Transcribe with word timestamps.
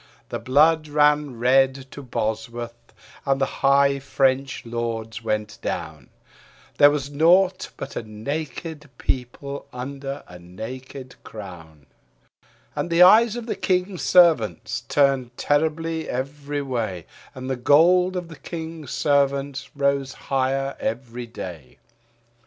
The 0.29 0.39
blood 0.39 0.87
ran 0.87 1.37
red 1.37 1.85
to 1.91 2.01
Bosworth 2.01 2.91
and 3.23 3.39
the 3.39 3.45
high 3.61 3.99
French 3.99 4.65
lords 4.65 5.21
went 5.21 5.59
down; 5.61 6.09
There 6.79 6.89
was 6.89 7.11
naught 7.11 7.69
but 7.77 7.95
a 7.95 8.01
naked 8.01 8.89
people 8.97 9.67
under 9.71 10.23
a 10.27 10.39
naked 10.39 11.13
crown. 11.23 11.85
And 12.75 12.89
the 12.89 13.03
eyes 13.03 13.35
of 13.35 13.45
the 13.45 13.55
King's 13.55 14.01
Servants 14.01 14.81
turned 14.89 15.37
terribly 15.37 16.09
every 16.09 16.63
way, 16.63 17.05
And 17.35 17.47
the 17.47 17.55
gold 17.55 18.15
of 18.15 18.27
the 18.27 18.39
King's 18.39 18.89
Servants 18.89 19.69
rose 19.75 20.13
higher 20.13 20.75
every 20.79 21.27
day. 21.27 21.77